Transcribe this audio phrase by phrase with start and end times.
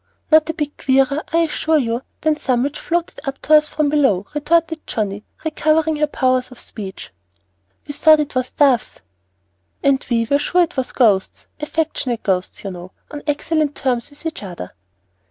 [0.31, 3.87] "Not a bit queerer, I assure you, than some which floated up to us from
[3.89, 7.11] below," retorted Johnnie, recovering her powers of speech.
[7.87, 9.01] "We thought it was doves."
[9.83, 14.25] "And we were sure it was ghosts, affectionate ghosts, you know, on excellent terms with
[14.25, 14.73] each other."